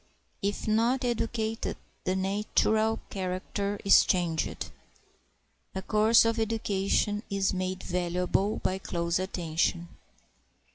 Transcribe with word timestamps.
If 0.41 0.67
not 0.67 1.05
educated, 1.05 1.77
the 2.05 2.15
natural 2.15 2.99
character 3.11 3.79
is 3.85 4.03
changed; 4.03 4.71
A 5.75 5.83
course 5.83 6.25
of 6.25 6.39
education 6.39 7.21
is 7.29 7.53
made 7.53 7.83
valuable 7.83 8.57
by 8.57 8.79
close 8.79 9.19
attention. 9.19 9.89